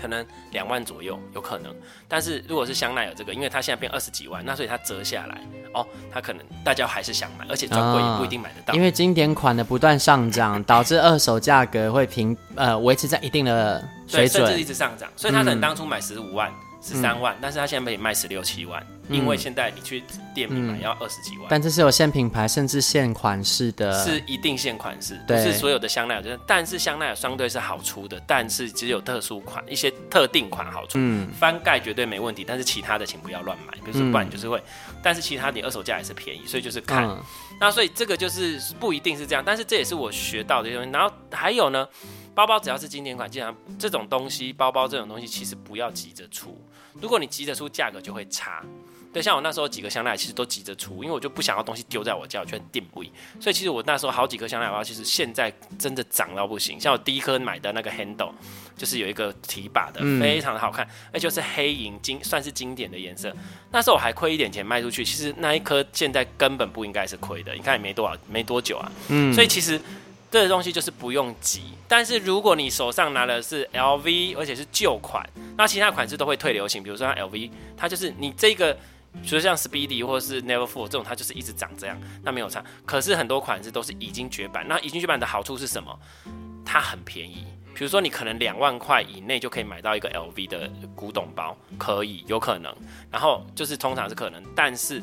[0.00, 1.74] 可能两万左右有可能，
[2.06, 5.40] 但是如果是香奈儿这个，因为它现在变二十几万，那所以它折下来
[5.74, 8.72] 哦，它可能大家还是想买，而且专柜也不一定买得到。
[8.72, 16.50] 哦，因为经典款的不断上涨，导致二手价格会平呃维持在一定的水准，甚至一直上涨，所以他可能当初买十五万。
[16.50, 20.02] 嗯十三万，嗯、但是他现在可以卖十六七万，嗯、因为现在你去
[20.34, 21.46] 店里买要二十几万。
[21.48, 26.22] 但这是有限品牌，甚至限款式的，是一定限款式，对不是所有的香奈儿。
[26.22, 30.98] 就是，但是香奈儿相对是好出的，但是只有特殊款，一些特定款好出。
[30.98, 34.58] 嗯，翻盖绝对没问题，但是其他的请不要乱买，比如说不然就是会。
[34.88, 37.04] 嗯、但是其他你二手价也是便宜，所以就是看。
[37.04, 37.18] 嗯、
[37.60, 40.90] 那所以这个就是不一定是这样，但是这也是我学到的东西。
[40.90, 41.86] 然后还有呢，
[42.38, 46.56] 包包只要是经典款，基本上这种东西，包包这种东西其实不要急着出。
[47.00, 48.62] 如果你急着出，价格就会差。
[49.12, 53.10] 对，像我那时候几个香奈儿其实都急着出，因为我就不想要东西丢在我家，我就很定位。
[53.40, 56.78] 所以其实我那时候好几颗香奈儿包，其实现在真的涨到不行。
[56.78, 58.30] 像我第一颗买的那个 handle，
[58.76, 63.34] 就是有一个提把的，嗯、非常的好看，而且是黑银金，算是经典的颜色。
[63.72, 67.52] 那时候我还亏一点钱卖出去，其实那一颗现在根本不应该是亏的。
[67.52, 68.92] 你看也没多少，没多久啊。
[69.08, 69.34] 嗯。
[69.34, 69.80] 所以其实
[70.30, 71.74] 这个东西就是不用急。
[71.86, 76.82] 但是如果你手上拿的是 LV，而且是旧款，那其他款式都会退流行。
[76.82, 78.72] 比如说像 LV，它就是你这个，
[79.14, 82.62] 比如说像 Speedy 或是 Neverfull 这种，它就是一直长这样，那没有差。
[82.84, 84.66] 可是很多款式都是已经绝版。
[84.68, 85.98] 那已经绝版的好处是什么？
[86.64, 87.46] 它很便宜。
[87.74, 92.74] 比如说你可能两万块以内就可以买到一个 LV 的古董包，可以有可能。
[93.08, 95.00] 然后就是通常是可能，但是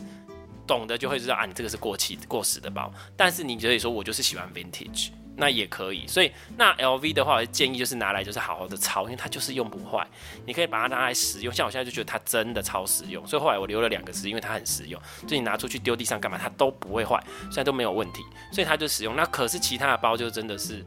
[0.67, 2.91] 懂的就会知道啊，你这个是过期过时的包。
[3.15, 5.09] 但是你可以说我就是喜欢 Vintage。
[5.37, 10.07] 那也可以，所以那 LV 的话，我建议就是拿来就是好好的抄，因为它就是用不坏，
[10.45, 11.53] 你可以把它拿来使用。
[11.53, 14.97] 像我现在就觉得它真的超实用，所以后来我留了两个是因为它很实用，
[15.27, 18.23] 就你拿出去丢地上干嘛，它都不会坏，现在都没有问题，
[18.53, 19.13] 所以它就实用。
[19.17, 20.85] 那可是其他的包就真的是。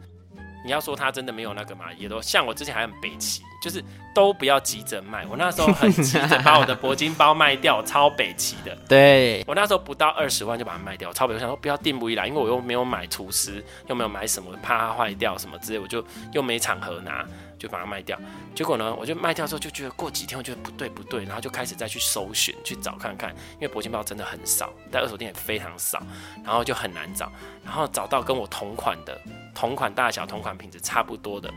[0.64, 1.87] 你要说他真的没有那个嘛？
[1.97, 3.83] 也都像我之前还很北齐，就是
[4.14, 5.25] 都不要急着卖。
[5.31, 8.77] 我那时候很急着把我的铂金包卖掉，超北齐的。
[8.88, 11.35] 对，我那时候不到二十万就把它卖掉，超北。
[11.35, 17.25] 我想说不要定不一来，因为我又没有买厨师，又没有买什么，怕它坏掉什么之类，我就又没场合拿，
[17.59, 18.18] 就把它卖掉。
[18.55, 26.03] 结果呢，我就卖掉之后就觉得过几天我觉得不对不对，然后就开始再去搜寻去找看看，因为铂金包真的很少，在二手店也非常少，
[26.44, 27.31] 然后就很难找，
[27.64, 29.21] 然后找到跟我同款的。
[29.55, 31.53] 同款大小、同款品质差不多的，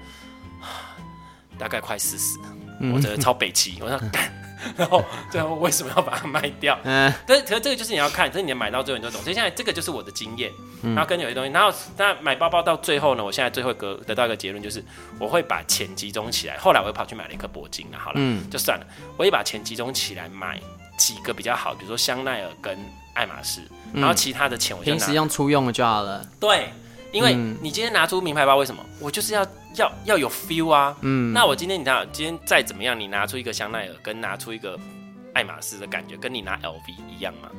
[1.60, 2.40] 大概快四十，
[2.94, 3.78] 我觉得超北齐。
[3.82, 4.32] 我说干，
[4.76, 6.78] 然后最后为什么要把它卖掉？
[6.84, 9.22] 嗯，但是可是这个就是你要看，这是你买到最后你就懂。
[9.22, 14.84] 所以现在这个就是我的经验，然后跟有些东西，然后那买包包到最后呢，我现在最后得得到一个结论就是，
[15.20, 16.58] 我会把钱集中起来。
[16.58, 18.86] 后来我又跑去买了一颗铂金了，好了，嗯，就算了，
[19.18, 20.60] 我也把钱集中起来买
[20.98, 22.78] 几个比较好，比如说香奈儿跟
[23.14, 23.62] 爱马仕，
[23.94, 26.26] 然后其他的钱我就拿平时用出用的就好了。
[26.40, 26.70] 对。
[27.12, 28.82] 因为你今天拿出名牌包，为什么？
[28.98, 30.96] 我就是要要要有 feel 啊。
[31.02, 34.80] 嗯，那我今天你看，今天再怎么样，你拿出一个香奈儿，跟拿出一个
[35.34, 37.50] 爱马仕的感觉，跟你拿 LV 一样吗？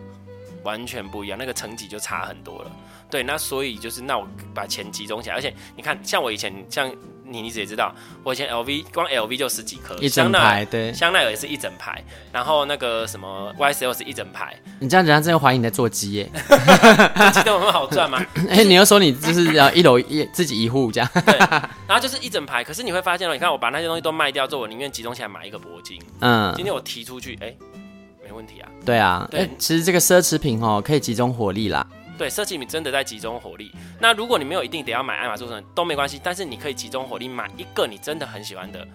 [0.63, 2.71] 完全不一样，那个层级就差很多了。
[3.13, 6.91] 对，那所以就是，那我把钱集中起来，而且你看，像我以前像。
[7.25, 14.55] 你你也知道，我以前 LV 光 LV 就十几颗，一整排，对，香奈儿也是一整排，然后那个什么 YSL 是一整排。
[14.81, 16.31] 你这样讲，真的怀疑你在做鸡耶？
[17.33, 18.23] 鸡都很好赚吗？
[18.51, 21.39] 哎、欸，你又说你就是要一楼一自己一户这样，对，
[21.87, 22.63] 然后就是一整排。
[22.63, 25.99] 可是你会发现哦，你看我把那些东西都卖掉之后，我宁愿集中起来买一个铂金。
[26.21, 27.59] 嗯，今天我提出去，哎、欸，
[28.23, 28.69] 没问题啊。
[28.85, 31.87] 对啊，对、欸，其实这个奢侈品哦，可以集中火力啦。
[32.19, 33.73] 对，设计品真的在集中火力。
[33.99, 38.87] 那如果你没有一定得要买爱马仕什么都没关系，但是你可以集中火力买一个你真的很喜欢的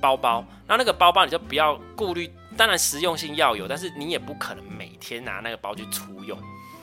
[0.00, 0.44] 包包。
[0.66, 6.38] 那那个包包你就不要顾虑，当然实用性要有，但是你也不可能每天拿那个包去出用。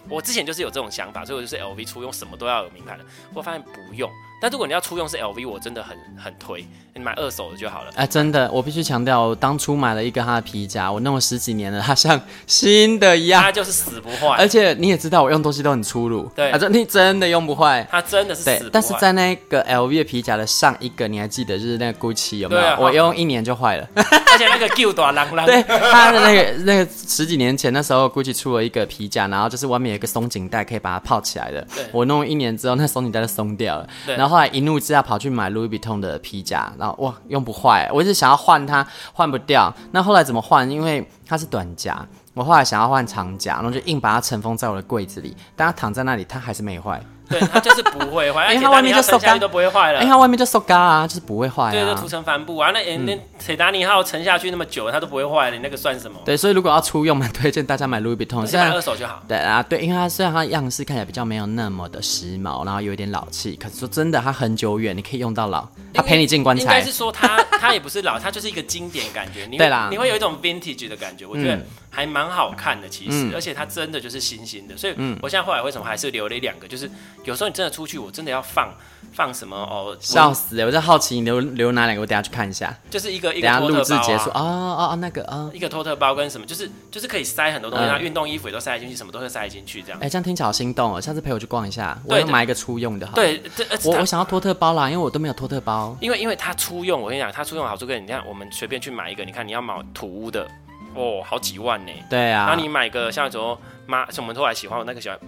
[0.08, 3.06] 我之前就是有这种想法，所以我就是 LV 出用什么都要有名牌的。
[3.34, 4.10] 我发现不用。
[4.42, 7.92] 但如果你要出用是 LV，我真的很很推，你买二手的就好了。
[7.96, 14.38] 哎、啊，真的，我必须强调，我当初买了一个它的皮夹，我弄了十几年了，它像新的一样，它就是死不坏。
[14.38, 18.70] 而且你也知道，我用东西都很粗鲁，对，啊，这你真的用不坏，它真的是死不坏。
[18.72, 22.62] 但是在那个 LV 的皮夹的上一个，你还记得就是那个 Gucci 有没有？
[22.62, 31.66] 啊、我用一年就坏了， 而且那个旧短郎郎，对，它的那个那个十几年前那时候 Gucci 出了一个皮夹，然后就是外面有一个松紧带可以把它泡起来的。
[31.76, 33.88] 对，我弄一年之后，那松紧带就松掉了。
[34.06, 35.00] 对，然后后来一怒之下。
[35.10, 39.74] 跑去买 Louis Vuitton 的皮夹，然后哇，用不坏，我一直想要换它，换不掉。
[39.90, 40.70] 那后来怎么换？
[40.70, 45.36] 因为它是短夹，我后来想要换长夹，然后就硬把它尘封在我的柜子里。
[45.56, 47.02] 但它躺在那里，它还是没坏。
[47.30, 50.00] 对，它就是不会坏，因 为它外面就塑胶都不会坏了。
[50.00, 51.72] 因为它外面就塑胶啊，就是不会坏啊。
[51.72, 56.20] 对，就涂层帆布啊，那那铁达尼号沉下去那么久，它都不会坏，你那个算什么？
[56.26, 59.22] 对，所以如果要出用，蛮推荐大家买 Louis Vuitton，现在二手就好。
[59.28, 66.62] 对啊，对，因为它虽然它样式看起来比较没有那么的时髦，然后有一点老气，可是说真的，它很久远，你可以用到老，它陪你进棺材。
[66.64, 69.46] 应该是说它它也不是老，它就是一个经典感觉。
[69.58, 74.76] 对啦，你会有一种 vintage 的感觉，我觉得还蛮好看的，其实，而且它真的就是新新的。
[74.78, 76.90] 所以我现在后来为什么还是留了一两个，就是
[77.24, 78.00] 有时候你真的出去。
[78.00, 78.74] 我真的要放
[79.12, 79.96] 放什么哦？
[80.00, 80.64] 笑死！
[80.64, 82.74] 我在好奇你留留哪两个，我等下去看一下。
[82.90, 90.00] 就是一个一个托特包、啊、录制结束哦哦哦，那个啊，一个托特包跟什么，就是就是可以塞很多东西，然后运动衣服也都塞进去，什么都会塞进去这样。
[90.00, 91.02] 哎、欸，这样听起来好心动哦！
[91.02, 93.14] 下次陪我去逛一下，我要买一个出用的好。
[93.14, 95.96] 对这，我我想要托特包啦，因为我都没有托特包。
[96.00, 100.48] 因为因为它出用，我跟你讲，它出用的好处跟你看，我们随便去买一个，你看你要买土屋的
[100.96, 101.92] 哦，好几万呢。
[102.10, 105.20] 对啊，然后你买个像什么妈，我们后来喜欢我那个喜欢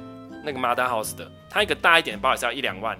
[0.43, 2.97] 那个 Mother House 的，它一个大一点的包也是要一两万。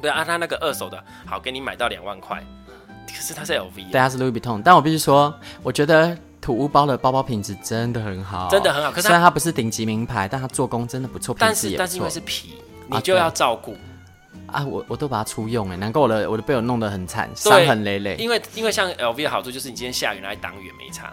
[0.00, 2.42] 对啊，他那个二手的好，给你买到两万块，
[3.08, 4.62] 可是它是 LV，对，它是 Louis Vuitton。
[4.62, 8.90] 但我必须说，我觉得土屋包的包包品质真的很好，真的很好。
[8.90, 13.74] 可是虽然它不是顶级名牌，但它做工真的不错，但是但是因为是皮，你就要照顾
[14.46, 14.64] 啊。
[14.66, 18.16] 我我都把它出用哎，难怪我的我的被我弄得很惨，伤痕累累。
[18.16, 21.10] 因为因为像 LV 的好处就是你今天下雨拿来挡雨没差。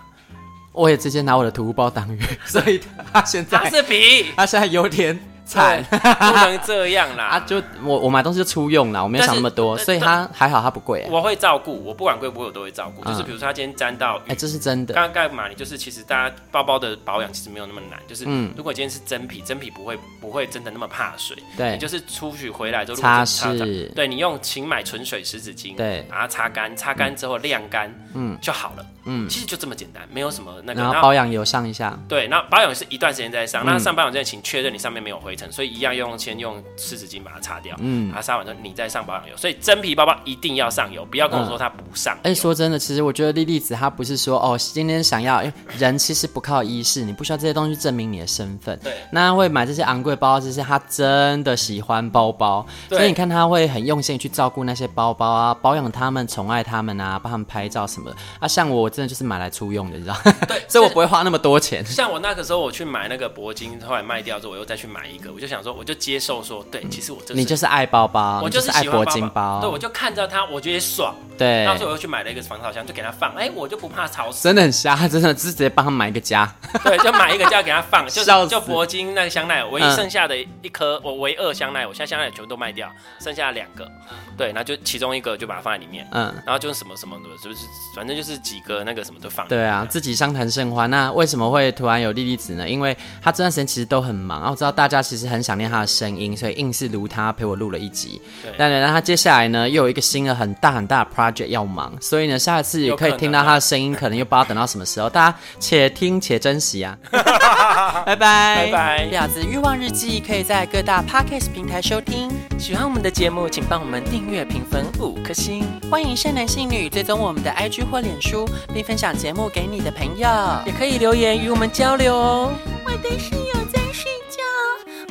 [0.73, 2.81] 我也直接拿我的土屋包挡雨，所以
[3.13, 7.25] 它现在它是皮，它现在有点惨，不能这样啦。
[7.37, 11.05] 啊，就我我买东西就出用啦，我没有想那么多，所以它还好，它不贵。
[11.09, 13.03] 我会照顾，我不管贵不贵，我都会照顾。
[13.03, 14.93] 就是比如说，它今天沾到，哎，这是真的。
[14.93, 21.37] 刚刚盖嘛，你就是其实大家包包的保养其实没有那么难，就是如果今天是真皮，真皮不会不会真的那么怕水。
[21.57, 28.85] 对，你就是出去回来之后擦拭，对你用请买纯水湿纸巾，对，把它擦干，擦干之后晾干，嗯，就好了。
[29.05, 30.81] 嗯，其实就这么简单，没有什么那个。
[30.81, 31.99] 然后保养油上一下。
[32.07, 33.65] 对，那保养是一段时间再上。
[33.65, 37.75] 那上保养之前，请确认你上面没有灰尘，所以一样用先用湿纸巾把它擦掉。
[37.79, 39.37] 嗯，把它擦完之后，你再上保养油。
[39.37, 42.17] 所以真皮包包一定要上油，不要跟我说它不上。
[42.23, 48.77] 哎，说真的，其实我觉得莉莉子她不是说哦，今天想要，因为人其实不靠衣饰，你不需要这些东西证明你的身份。
[48.83, 48.93] 对。
[49.11, 52.65] 那会买这些昂贵包包，就是她真的喜欢包包。
[52.89, 58.17] 所以你看，她会很用心去照顾那些包包啊，保养他们，宠爱他们啊，帮他们拍照什么的。
[58.39, 60.15] 啊，像我真的就是买来出用的，你知道？
[60.47, 61.85] 对， 所以我不会花那么多钱。
[61.85, 76.51] 像我那个时候，我去买那个铂金，后来卖掉之后，我又再去买一个，我就想说，我就接受说，对，其实我这你就是爱包包，我就是爱铂金包，对，我就看着它，我觉得爽，对，然后所以我又去买了一个防潮箱，就给它放，哎，我就不怕潮湿，真的很瞎，真的，是直接帮他买一个家，
[76.83, 83.89] 对，就买一个家给他放， 就就铂金那个香奈儿，唯一剩下的一颗，我唯二香奈儿，我现在香奈儿全部都卖掉，剩下两个，
[84.37, 87.65] 对，那就其中一个就把它放在里面，嗯，然后就是什么什么的，是不是？
[87.95, 90.89] 反正就是几个那个什么都放，对啊，自己相谈甚欢。
[90.89, 92.67] 那为什么会突然有莉莉子呢？
[92.67, 98.21] 因为她这段时间其实都很忙，然后我知道大家其实很想念她的声音，所以硬是如她陪我录了一集。
[98.41, 105.09] 对，但是他接下来呢又有一个新的很大很大的 project 要忙，所以呢下一次也可以听到她的声音，可能又不知道等到什么时候。
[105.09, 106.97] 大家且听且珍惜啊！
[107.11, 109.09] 拜 拜拜拜！
[109.11, 112.31] 婊子欲望日记可以在各大 podcast 平台收听。
[112.57, 120.27] 喜欢我们的节目，请帮我们订音乐评分五颗星，欢迎善男信女追踪我们的 IG 或脸书，并分享节目给你的朋友，
[120.65, 122.53] 也可以留言与我们交流哦。
[122.85, 124.41] 我的室友在睡觉，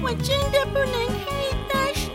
[0.02, 2.10] 我真的不能开大声。